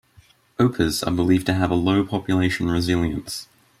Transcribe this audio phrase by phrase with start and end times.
[0.59, 3.47] Opahs are believed to have a low population resilience.